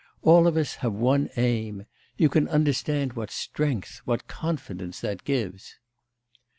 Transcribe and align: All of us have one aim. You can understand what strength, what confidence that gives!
All 0.23 0.47
of 0.47 0.57
us 0.57 0.77
have 0.77 0.93
one 0.95 1.29
aim. 1.37 1.85
You 2.17 2.27
can 2.27 2.47
understand 2.47 3.13
what 3.13 3.29
strength, 3.29 4.01
what 4.03 4.25
confidence 4.25 4.99
that 5.01 5.23
gives! 5.23 5.75